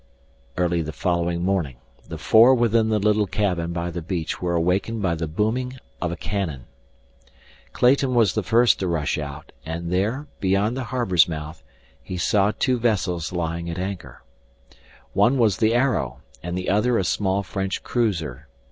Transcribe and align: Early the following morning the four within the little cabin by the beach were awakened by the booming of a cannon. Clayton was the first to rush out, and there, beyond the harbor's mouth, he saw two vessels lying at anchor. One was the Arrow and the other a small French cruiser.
Early 0.57 0.81
the 0.81 0.91
following 0.93 1.43
morning 1.43 1.75
the 2.07 2.17
four 2.17 2.55
within 2.55 2.89
the 2.89 2.97
little 2.97 3.27
cabin 3.27 3.71
by 3.71 3.91
the 3.91 4.01
beach 4.01 4.41
were 4.41 4.55
awakened 4.55 5.03
by 5.03 5.13
the 5.13 5.27
booming 5.27 5.77
of 6.01 6.11
a 6.11 6.17
cannon. 6.17 6.65
Clayton 7.73 8.15
was 8.15 8.33
the 8.33 8.41
first 8.41 8.79
to 8.79 8.87
rush 8.87 9.19
out, 9.19 9.51
and 9.63 9.91
there, 9.93 10.25
beyond 10.39 10.75
the 10.75 10.85
harbor's 10.85 11.27
mouth, 11.29 11.61
he 12.01 12.17
saw 12.17 12.51
two 12.57 12.79
vessels 12.79 13.31
lying 13.31 13.69
at 13.69 13.77
anchor. 13.77 14.23
One 15.13 15.37
was 15.37 15.57
the 15.57 15.75
Arrow 15.75 16.21
and 16.41 16.57
the 16.57 16.67
other 16.71 16.97
a 16.97 17.03
small 17.03 17.43
French 17.43 17.83
cruiser. 17.83 18.47